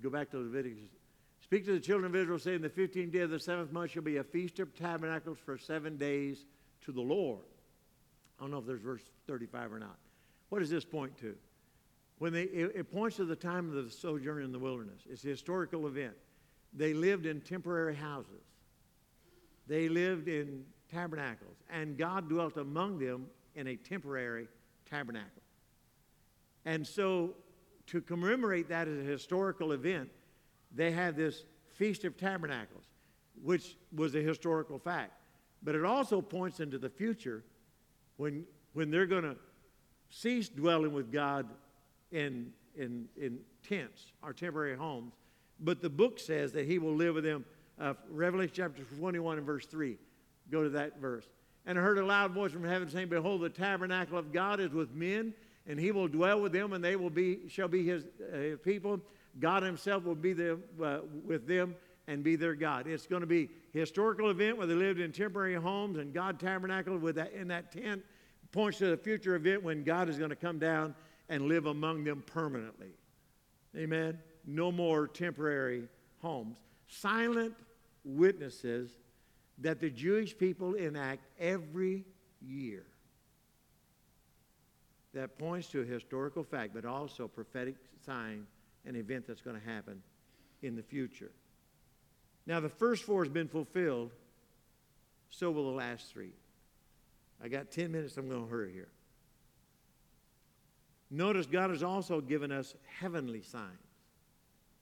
[0.00, 0.90] Go back to Leviticus.
[1.40, 4.04] Speak to the children of Israel, saying, The 15th day of the seventh month shall
[4.04, 6.44] be a feast of tabernacles for seven days
[6.82, 7.42] to the Lord.
[8.38, 9.98] I don't know if there's verse 35 or not.
[10.50, 11.34] What does this point to?
[12.18, 15.00] When they, it, it points to the time of the sojourn in the wilderness.
[15.10, 16.14] It's a historical event.
[16.72, 18.44] They lived in temporary houses.
[19.66, 24.46] They lived in tabernacles, and God dwelt among them in a temporary
[24.88, 25.42] tabernacle.
[26.64, 27.34] And so,
[27.88, 30.08] to commemorate that as a historical event,
[30.74, 32.84] they had this Feast of Tabernacles,
[33.42, 35.12] which was a historical fact.
[35.62, 37.42] But it also points into the future
[38.16, 39.36] when, when they're going to
[40.10, 41.48] cease dwelling with God
[42.12, 45.14] in, in, in tents or temporary homes.
[45.58, 47.44] But the book says that He will live with them
[47.80, 49.96] uh, Revelation chapter 21 and verse 3.
[50.50, 51.26] Go to that verse.
[51.66, 54.70] And I heard a loud voice from heaven saying, Behold, the tabernacle of God is
[54.70, 55.32] with men,
[55.66, 59.00] and he will dwell with them, and they will be shall be his uh, people.
[59.38, 61.74] God himself will be there uh, with them
[62.08, 62.86] and be their God.
[62.86, 66.40] It's going to be a historical event where they lived in temporary homes, and God
[66.40, 68.02] tabernacled with that in that tent
[68.50, 70.94] points to the future event when God is going to come down
[71.28, 72.90] and live among them permanently.
[73.76, 74.18] Amen.
[74.46, 75.84] No more temporary
[76.20, 76.58] homes.
[76.88, 77.54] Silent
[78.04, 78.90] witnesses
[79.62, 82.04] that the Jewish people enact every
[82.40, 82.84] year.
[85.14, 88.46] That points to a historical fact, but also prophetic sign,
[88.86, 90.02] an event that's going to happen
[90.62, 91.30] in the future.
[92.46, 94.10] Now, the first four has been fulfilled,
[95.30, 96.32] so will the last three.
[97.42, 98.88] I got 10 minutes, I'm going to hurry here.
[101.10, 103.66] Notice God has also given us heavenly signs.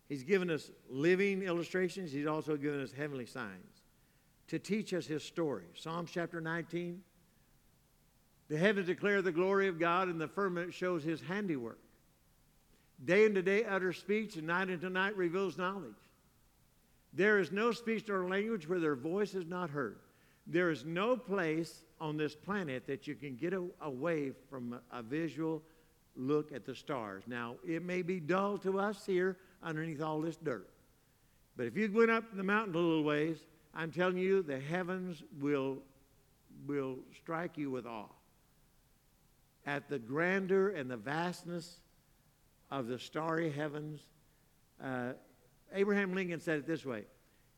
[0.09, 3.70] He's given us living illustrations, He's also given us heavenly signs
[4.51, 5.65] to teach us His story.
[5.75, 7.01] Psalms chapter 19
[8.49, 11.79] The heavens declare the glory of God, and the firmament shows His handiwork.
[13.05, 15.95] Day into day utters speech, and night into night reveals knowledge.
[17.13, 19.99] There is no speech or language where their voice is not heard.
[20.47, 24.99] There is no place on this planet that you can get a, away from a,
[24.99, 25.63] a visual
[26.17, 27.23] look at the stars.
[27.27, 30.69] Now, it may be dull to us here underneath all this dirt.
[31.57, 33.39] But if you went up the mountain a little ways,
[33.75, 35.79] I'm telling you, the heavens will,
[36.67, 38.09] will strike you with awe
[39.67, 41.81] at the grandeur and the vastness
[42.71, 44.01] of the starry heavens.
[44.83, 45.13] Uh,
[45.73, 47.05] Abraham Lincoln said it this way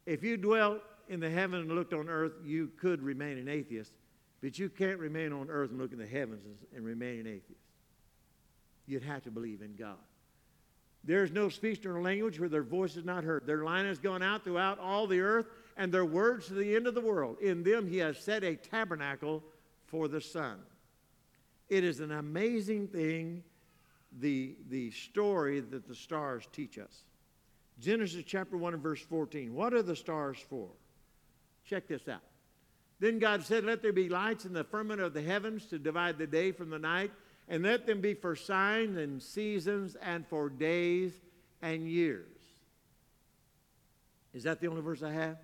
[0.06, 3.92] If you dwelt in the heaven and looked on earth, you could remain an atheist,
[4.40, 6.44] but you can't remain on earth and look in the heavens
[6.74, 7.60] and remain an atheist.
[8.86, 9.96] You'd have to believe in God.
[11.04, 13.46] There is no speech nor language where their voice is not heard.
[13.46, 16.86] Their line has gone out throughout all the earth, and their words to the end
[16.86, 17.38] of the world.
[17.40, 19.42] In them he has set a tabernacle
[19.86, 20.58] for the sun.
[21.68, 23.42] It is an amazing thing,
[24.20, 27.04] the, the story that the stars teach us.
[27.80, 29.54] Genesis chapter 1 and verse 14.
[29.54, 30.68] What are the stars for?
[31.64, 32.20] Check this out.
[33.00, 36.18] Then God said, Let there be lights in the firmament of the heavens to divide
[36.18, 37.10] the day from the night,
[37.48, 41.12] and let them be for signs and seasons and for days
[41.60, 42.26] and years.
[44.32, 45.38] Is that the only verse I have?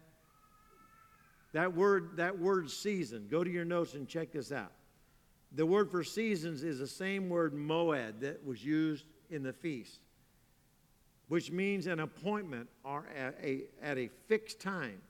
[1.52, 4.72] That word, that word season, go to your notes and check this out.
[5.52, 10.00] The word for seasons is the same word moed that was used in the feast,
[11.28, 15.00] which means an appointment or at a, at a fixed time.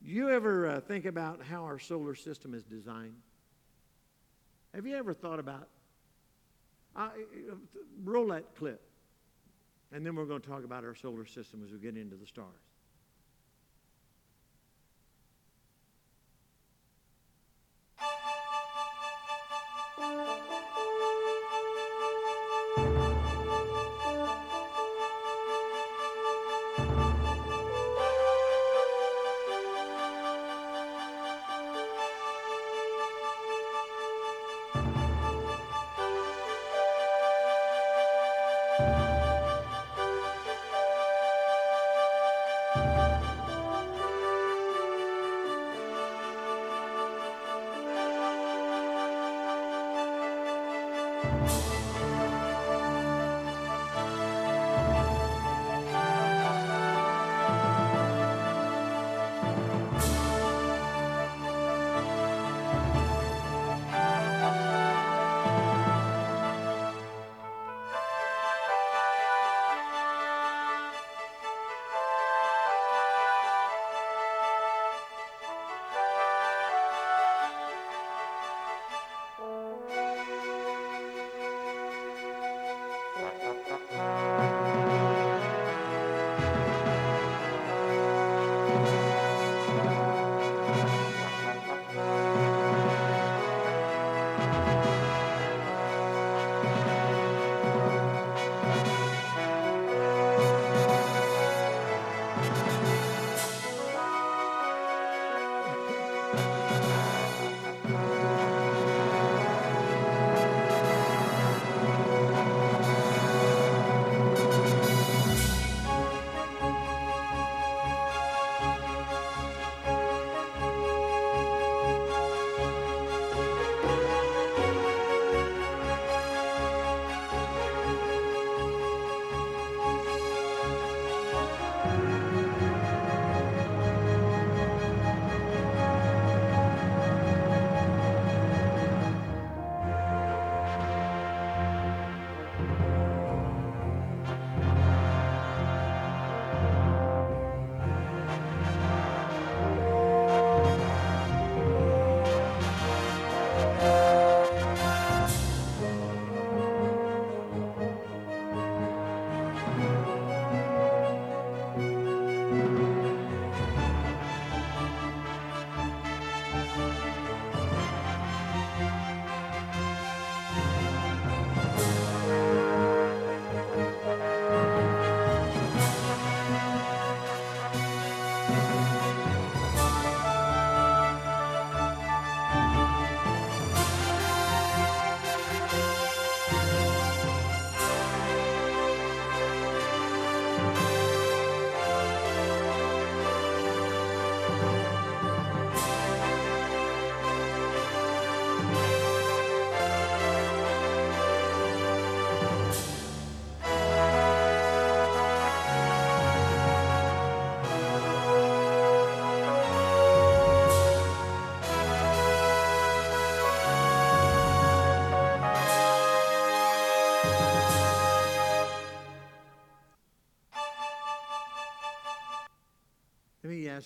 [0.00, 3.16] You ever uh, think about how our solar system is designed?
[4.72, 5.68] Have you ever thought about?
[6.94, 7.10] Uh,
[8.04, 8.80] roll that clip,
[9.92, 12.26] and then we're going to talk about our solar system as we get into the
[12.26, 12.67] stars.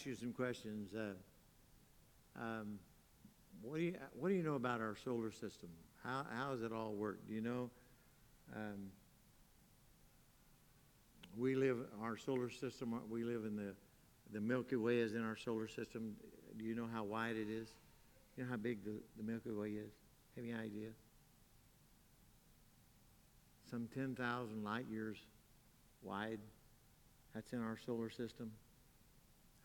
[0.02, 0.92] Ask you some questions.
[0.94, 1.12] Uh,
[2.36, 2.80] um,
[3.62, 5.68] what do you What do you know about our solar system?
[6.02, 7.20] How How does it all work?
[7.28, 7.70] Do you know?
[8.52, 8.90] Um,
[11.38, 13.00] we live our solar system.
[13.08, 13.74] We live in the
[14.32, 16.16] the Milky Way is in our solar system.
[16.58, 17.68] Do you know how wide it is?
[18.36, 19.92] You know how big the, the Milky Way is?
[20.34, 20.88] Have any idea?
[23.70, 25.18] Some 10,000 light years
[26.02, 26.40] wide.
[27.34, 28.50] That's in our solar system.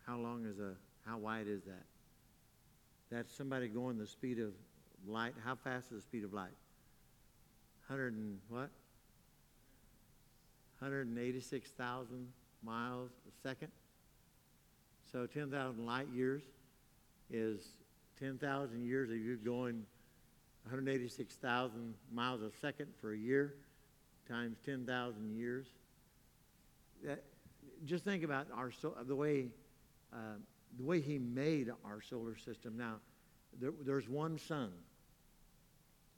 [0.08, 0.74] How long is a,
[1.06, 1.84] how wide is that?
[3.12, 4.54] That's somebody going the speed of
[5.06, 5.34] light.
[5.44, 6.56] How fast is the speed of light?
[7.88, 8.70] 100 and what?
[10.80, 12.28] 186,000
[12.64, 13.72] miles a second.
[15.12, 16.44] So 10,000 light years
[17.30, 17.62] is
[18.20, 19.84] 10,000 years of you going
[20.64, 23.54] 186,000 miles a second for a year
[24.28, 25.68] times 10,000 years.
[27.04, 27.24] That,
[27.86, 29.48] just think about our so, the way
[30.14, 30.38] uh,
[30.78, 32.78] the way He made our solar system.
[32.78, 32.96] Now,
[33.60, 34.72] there, there's one sun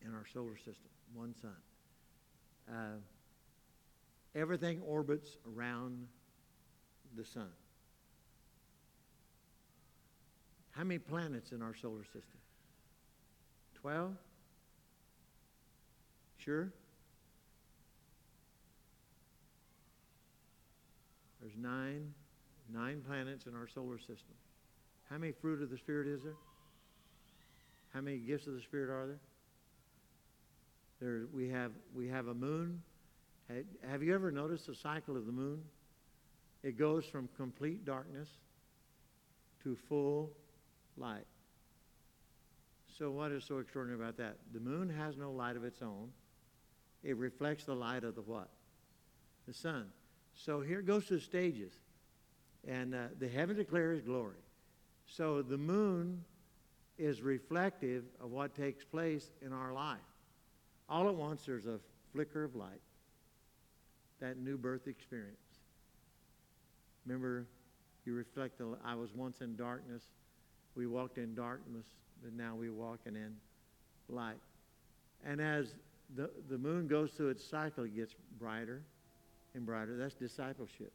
[0.06, 1.56] in our solar system, one sun.
[2.70, 2.98] Uh,
[4.36, 6.08] everything orbits around
[7.16, 7.50] the sun.
[10.72, 12.40] How many planets in our solar system?
[13.76, 14.14] Twelve?
[16.38, 16.72] Sure?
[21.42, 22.14] There's nine,
[22.74, 24.36] nine planets in our solar system.
[25.10, 26.36] How many fruit of the Spirit is there?
[27.94, 29.20] How many gifts of the Spirit are there?
[31.02, 32.82] There we have we have a moon.
[33.88, 35.64] Have you ever noticed the cycle of the moon?
[36.62, 38.28] It goes from complete darkness
[39.64, 40.30] to full
[40.98, 41.26] light.
[42.98, 44.36] So, what is so extraordinary about that?
[44.54, 46.10] The moon has no light of its own.
[47.02, 48.50] It reflects the light of the what?
[49.48, 49.86] The sun.
[50.36, 51.74] So here goes through stages.
[52.68, 54.38] And uh, the heaven declares glory.
[55.06, 56.24] So the moon
[56.98, 59.98] is reflective of what takes place in our life.
[60.90, 61.80] All at once, there's a
[62.14, 62.82] flicker of light.
[64.20, 65.38] That new birth experience.
[67.06, 67.46] Remember,
[68.06, 70.04] you reflect the, I was once in darkness,
[70.76, 71.86] we walked in darkness,
[72.24, 73.36] but now we're walking in
[74.10, 74.40] light.
[75.26, 75.74] And as
[76.16, 78.82] the, the moon goes through its cycle, it gets brighter
[79.54, 79.98] and brighter.
[79.98, 80.92] That's discipleship.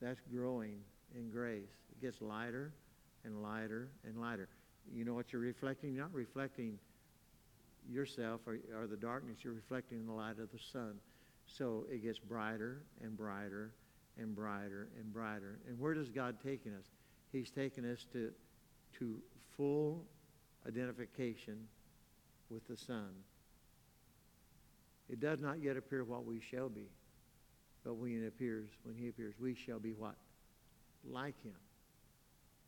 [0.00, 0.78] That's growing
[1.14, 1.68] in grace.
[1.92, 2.72] It gets lighter
[3.24, 4.48] and lighter and lighter.
[4.92, 5.92] You know what you're reflecting?
[5.92, 6.78] You're not reflecting
[7.88, 10.94] yourself or, or the darkness, you're reflecting the light of the sun.
[11.46, 13.72] So it gets brighter and brighter
[14.18, 15.58] and brighter and brighter.
[15.68, 16.84] And where does God taking us?
[17.32, 18.30] He's taking us to
[18.98, 19.16] to
[19.56, 20.04] full
[20.66, 21.58] identification
[22.50, 23.10] with the Son.
[25.08, 26.88] It does not yet appear what we shall be,
[27.84, 30.16] but when it appears, when he appears, we shall be what?
[31.08, 31.56] Like him.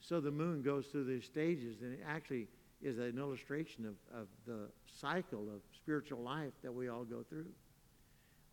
[0.00, 2.48] So the moon goes through these stages, and it actually
[2.82, 4.68] is an illustration of, of the
[5.00, 7.46] cycle of spiritual life that we all go through.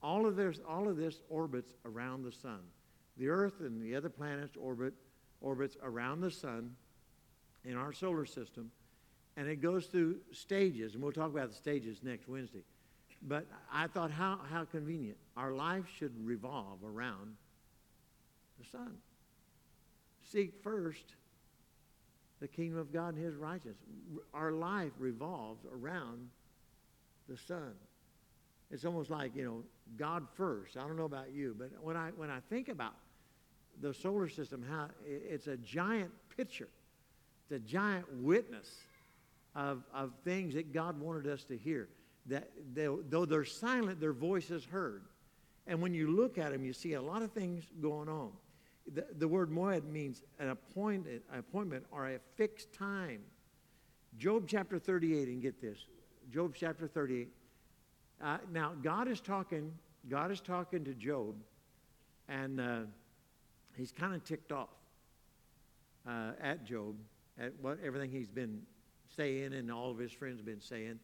[0.03, 2.59] All of this, all of this orbits around the sun.
[3.17, 4.93] The Earth and the other planets orbit
[5.41, 6.75] orbits around the sun
[7.65, 8.71] in our solar system,
[9.35, 12.63] and it goes through stages, and we'll talk about the stages next Wednesday.
[13.21, 15.17] But I thought, how, how convenient.
[15.35, 17.35] Our life should revolve around
[18.59, 18.95] the sun.
[20.21, 21.15] Seek first
[22.39, 23.77] the kingdom of God and his righteousness.
[24.33, 26.29] Our life revolves around
[27.27, 27.73] the sun.
[28.71, 29.63] It's almost like, you know,
[29.97, 30.77] God first.
[30.77, 32.93] I don't know about you, but when I, when I think about
[33.81, 36.69] the solar system, how it's a giant picture
[37.49, 38.67] it's a giant witness
[39.55, 41.89] of, of things that God wanted us to hear.
[42.29, 45.03] That though they're silent, their voice is heard.
[45.67, 48.31] And when you look at them, you see a lot of things going on.
[48.91, 53.21] The, the word moed means an appointed, appointment or a fixed time.
[54.17, 55.77] Job chapter 38, and get this.
[56.33, 57.29] Job chapter 38.
[58.21, 59.71] Uh, now, God is talking,
[60.09, 61.35] God is talking to Job,
[62.27, 62.79] and uh,
[63.77, 64.69] he's kind of ticked off
[66.07, 66.95] uh, at Job
[67.39, 68.61] at what everything he's been
[69.15, 70.99] saying and all of his friends have been saying.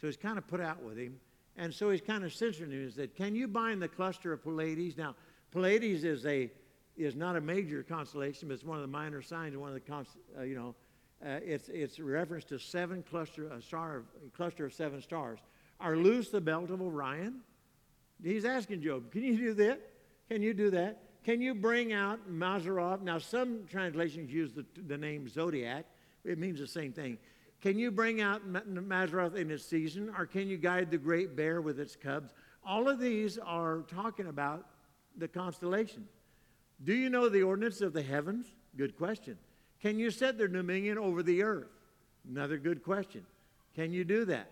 [0.00, 1.18] So he's kind of put out with him.
[1.56, 4.42] And so he's kind of censoring him and said, Can you bind the cluster of
[4.42, 4.96] Pleiades?
[4.96, 5.14] Now,
[5.52, 6.50] Pleiades is a
[6.96, 9.80] is not a major constellation, but it's one of the minor signs one of the
[9.80, 10.74] const, uh, you know,
[11.24, 15.38] uh, it's it's reference to seven cluster a star a cluster of seven stars.
[15.80, 17.40] Are loose the belt of Orion?
[18.22, 19.80] He's asking Job, Can you do that?
[20.28, 21.02] Can you do that?
[21.24, 23.02] Can you bring out Mazzaroth?
[23.02, 25.84] Now, some translations use the, the name zodiac.
[26.24, 27.18] It means the same thing.
[27.62, 31.60] Can you bring out Mazzaroth in its season, or can you guide the great bear
[31.60, 32.32] with its cubs?
[32.64, 34.66] All of these are talking about
[35.16, 36.10] the constellations.
[36.84, 38.46] Do you know the ordinance of the heavens?
[38.76, 39.38] Good question.
[39.80, 41.68] Can you set their dominion over the earth?
[42.28, 43.24] Another good question.
[43.74, 44.50] Can you do that?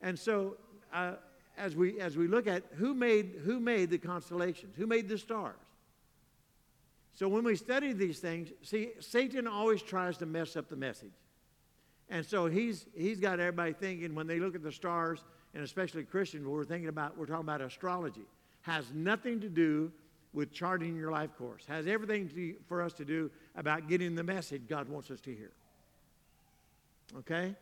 [0.00, 0.56] And so,
[0.92, 1.14] uh,
[1.56, 5.18] as we as we look at who made who made the constellations, who made the
[5.18, 5.56] stars.
[7.14, 11.10] So when we study these things, see, Satan always tries to mess up the message.
[12.10, 16.04] And so he's he's got everybody thinking when they look at the stars, and especially
[16.04, 18.26] Christians, we're thinking about we're talking about astrology.
[18.62, 19.92] Has nothing to do
[20.32, 21.64] with charting your life course.
[21.68, 25.34] Has everything to, for us to do about getting the message God wants us to
[25.34, 25.52] hear.
[27.18, 27.54] Okay?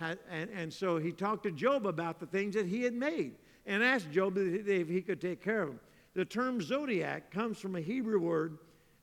[0.00, 3.34] and, and so he talked to Job about the things that he had made
[3.66, 5.80] and asked Job if he could take care of them.
[6.14, 8.58] The term zodiac comes from a Hebrew word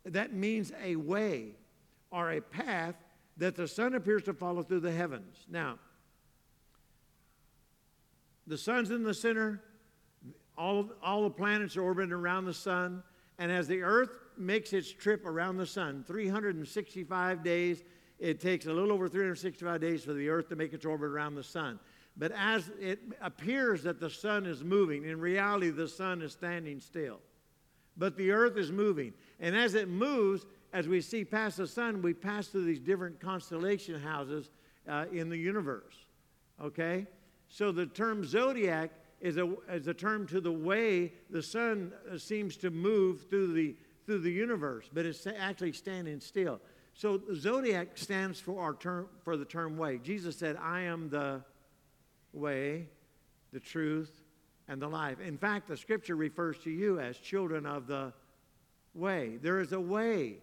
[0.05, 1.55] that means a way
[2.11, 2.95] or a path
[3.39, 5.45] that the sun appears to follow through the heavens.
[5.49, 5.79] Now,
[8.45, 9.61] the sun's in the center,
[10.57, 13.01] all, all the planets are orbiting around the sun,
[13.37, 17.83] and as the earth makes its trip around the sun, 365 days,
[18.19, 21.35] it takes a little over 365 days for the earth to make its orbit around
[21.35, 21.79] the sun.
[22.17, 26.81] But as it appears that the sun is moving, in reality, the sun is standing
[26.81, 27.19] still.
[27.95, 29.13] But the earth is moving.
[29.39, 33.20] And as it moves, as we see past the sun, we pass through these different
[33.20, 34.49] constellation houses
[34.88, 35.95] uh, in the universe.
[36.61, 37.07] Okay?
[37.47, 42.17] So the term zodiac is a, is a term to the way the sun uh,
[42.17, 46.59] seems to move through the, through the universe, but it's actually standing still.
[46.93, 49.99] So the zodiac stands for our term for the term way.
[49.99, 51.41] Jesus said, "I am the
[52.34, 52.89] way,
[53.53, 54.22] the truth,
[54.67, 58.11] and the life." In fact, the scripture refers to you as children of the
[58.93, 59.38] way.
[59.41, 60.39] There is a way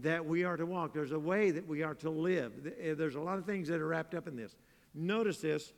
[0.00, 0.94] that we are to walk.
[0.94, 2.52] There's a way that we are to live.
[2.80, 4.56] Eh, there's a lot of things that are wrapped up in this.
[4.94, 5.72] Notice this: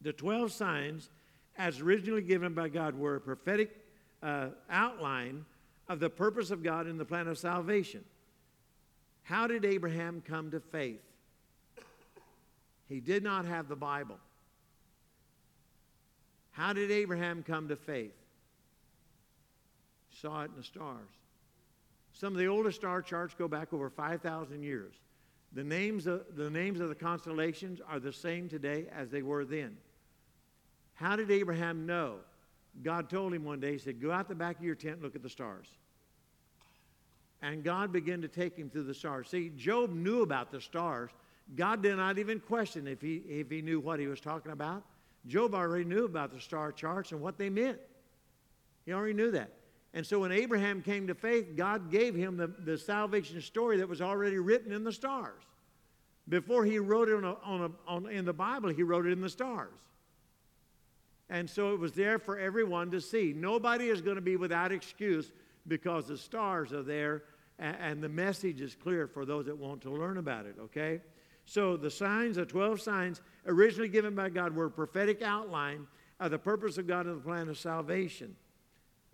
[0.00, 1.10] the twelve signs,
[1.56, 3.76] as originally given by God, were a prophetic
[4.22, 5.44] uh, outline
[5.88, 8.04] of the purpose of God in the plan of salvation.
[9.22, 11.00] How did Abraham come to faith?
[12.88, 14.18] He did not have the Bible.
[16.50, 18.12] How did Abraham come to faith?
[20.10, 21.08] Saw it in the stars.
[22.12, 24.94] Some of the oldest star charts go back over 5,000 years.
[25.54, 29.44] The names, of, the names of the constellations are the same today as they were
[29.44, 29.76] then.
[30.94, 32.16] How did Abraham know?
[32.82, 35.02] God told him one day, He said, Go out the back of your tent and
[35.02, 35.66] look at the stars.
[37.42, 39.28] And God began to take him through the stars.
[39.28, 41.10] See, Job knew about the stars.
[41.56, 44.84] God did not even question if he, if he knew what he was talking about.
[45.26, 47.78] Job already knew about the star charts and what they meant.
[48.86, 49.50] He already knew that.
[49.94, 53.88] And so when Abraham came to faith, God gave him the, the salvation story that
[53.88, 55.42] was already written in the stars.
[56.28, 59.12] Before he wrote it on a, on a, on, in the Bible, he wrote it
[59.12, 59.74] in the stars.
[61.28, 63.32] And so it was there for everyone to see.
[63.34, 65.32] Nobody is going to be without excuse
[65.66, 67.24] because the stars are there
[67.58, 71.00] and, and the message is clear for those that want to learn about it, okay?
[71.44, 75.86] So the signs, the 12 signs originally given by God were a prophetic outline
[76.20, 78.36] of the purpose of God and the plan of salvation.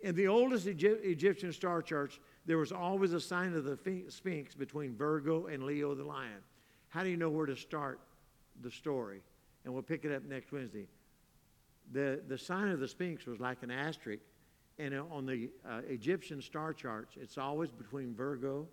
[0.01, 3.77] In the oldest Egyptian star charts, there was always a sign of the
[4.07, 6.41] Sphinx between Virgo and Leo the lion.
[6.87, 7.99] How do you know where to start
[8.61, 9.21] the story?
[9.65, 10.87] And we'll pick it up next Wednesday.
[11.91, 14.23] The, the sign of the Sphinx was like an asterisk
[14.79, 18.65] and on the uh, Egyptian star charts, it's always between Virgo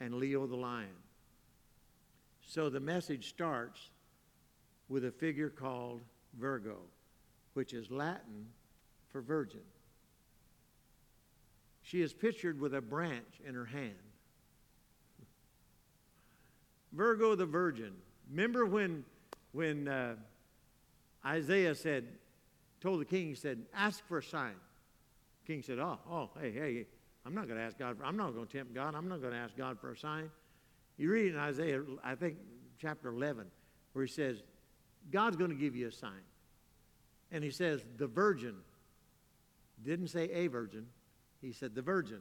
[0.00, 0.94] and Leo the lion.
[2.40, 3.90] So the message starts
[4.88, 6.00] with a figure called
[6.38, 6.76] Virgo,
[7.54, 8.46] which is Latin
[9.08, 9.62] for virgin.
[11.86, 13.94] She is pictured with a branch in her hand.
[16.92, 17.92] Virgo the virgin.
[18.30, 19.04] Remember when,
[19.52, 20.14] when uh,
[21.24, 22.04] Isaiah said,
[22.80, 24.54] told the king, he said, ask for a sign
[25.46, 26.86] king said, Oh, oh, hey, hey,
[27.24, 28.94] I'm not going to ask God, for, I'm not going to tempt God.
[28.94, 30.30] I'm not going to ask God for a sign.
[30.98, 32.36] You read in Isaiah, I think,
[32.78, 33.46] chapter 11,
[33.92, 34.42] where he says,
[35.10, 36.10] God's going to give you a sign.
[37.30, 38.56] And he says, the virgin,
[39.84, 40.86] didn't say a virgin,
[41.46, 42.20] he said the virgin,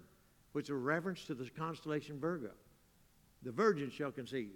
[0.51, 2.51] which is a reference to the constellation Virgo.
[3.41, 4.53] The virgin shall conceive,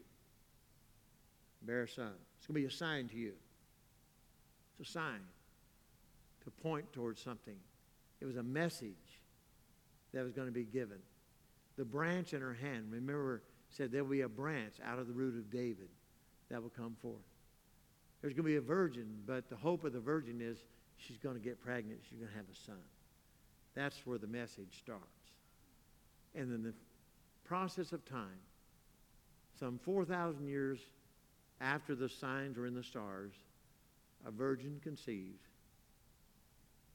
[1.63, 2.11] bear a son.
[2.38, 3.34] It's going to be a sign to you.
[4.80, 5.22] It's a sign
[6.43, 7.55] to point towards something.
[8.22, 9.22] It was a message
[10.13, 10.99] that was going to be given.
[11.76, 15.13] The branch in her hand, remember, said there will be a branch out of the
[15.13, 15.89] root of David
[16.49, 17.15] that will come forth.
[18.22, 20.59] There's going to be a virgin, but the hope of the virgin is
[20.97, 22.01] she's going to get pregnant.
[22.07, 22.84] She's going to have a son.
[23.76, 25.03] That's where the message starts.
[26.36, 26.74] And in the
[27.45, 28.39] process of time,
[29.59, 30.80] some 4,000 years
[31.61, 33.34] after the signs were in the stars,
[34.26, 35.47] a virgin conceived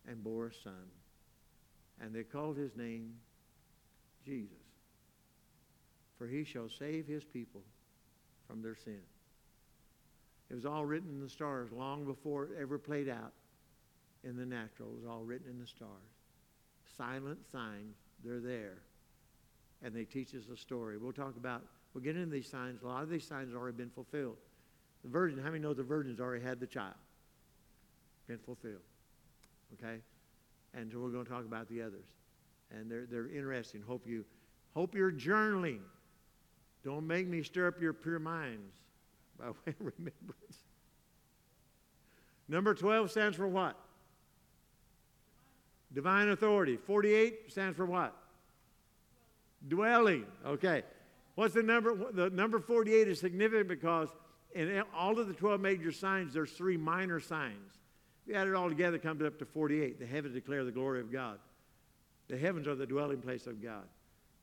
[0.06, 0.90] and bore a son
[2.00, 3.14] and they called his name
[4.24, 4.56] Jesus.
[6.16, 7.60] for he shall save his people
[8.46, 9.00] from their sin.
[10.48, 13.32] It was all written in the stars long before it ever played out
[14.22, 14.90] in the natural.
[14.90, 15.90] It was all written in the stars.
[16.96, 18.78] Silent signs, they're there.
[19.82, 20.96] And they teach us a story.
[20.98, 22.82] We'll talk about, we'll get into these signs.
[22.82, 24.36] A lot of these signs have already been fulfilled.
[25.02, 26.94] The virgin, how many know the virgin's already had the child?
[28.26, 28.80] Been fulfilled.
[29.74, 30.00] Okay?
[30.72, 32.06] And so we're going to talk about the others.
[32.70, 33.82] And they're, they're interesting.
[33.86, 34.24] Hope you
[34.74, 35.80] hope you're journaling.
[36.84, 38.74] Don't make me stir up your pure minds
[39.38, 40.64] by way of remembrance.
[42.48, 43.76] Number 12 stands for what?
[45.94, 46.76] Divine authority.
[46.76, 48.14] 48 stands for what?
[49.66, 50.26] Dwelling.
[50.44, 50.82] Okay.
[51.36, 52.12] What's the number?
[52.12, 54.08] The number 48 is significant because
[54.54, 57.72] in all of the 12 major signs, there's three minor signs.
[58.22, 59.98] If you add it all together, it comes up to 48.
[59.98, 61.38] The heavens declare the glory of God.
[62.28, 63.84] The heavens are the dwelling place of God.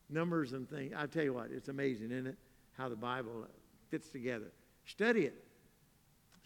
[0.08, 0.92] Numbers and things.
[0.96, 2.36] I tell you what, it's amazing, isn't it?
[2.76, 3.46] How the Bible
[3.90, 4.52] fits together.
[4.84, 5.44] Study it.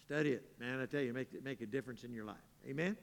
[0.05, 0.45] Study it.
[0.59, 2.37] Man, I tell you, make, make a difference in your life.
[2.67, 2.97] Amen?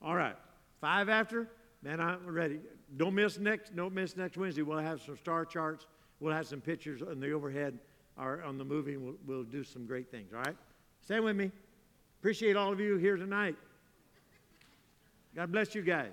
[0.00, 0.36] All right.
[0.84, 1.48] Five after.
[1.82, 2.60] Man, I'm ready.
[2.98, 4.60] Don't miss next, don't miss next Wednesday.
[4.60, 5.86] We'll have some star charts.
[6.20, 7.78] We'll have some pictures on the overhead
[8.18, 8.98] or on the movie.
[8.98, 10.34] We'll, we'll do some great things.
[10.34, 10.54] All right?
[11.00, 11.50] Stay with me.
[12.20, 13.56] Appreciate all of you here tonight.
[15.34, 16.12] God bless you guys.